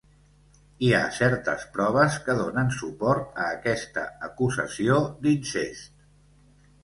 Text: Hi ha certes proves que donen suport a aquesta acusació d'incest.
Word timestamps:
Hi 0.85 0.87
ha 0.95 1.01
certes 1.17 1.65
proves 1.75 2.15
que 2.29 2.35
donen 2.39 2.71
suport 2.79 3.37
a 3.43 3.47
aquesta 3.57 4.05
acusació 4.29 4.97
d'incest. 5.27 6.05